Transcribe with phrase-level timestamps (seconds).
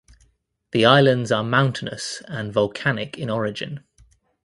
[0.71, 3.83] The islands are mountainous and volcanic in origin.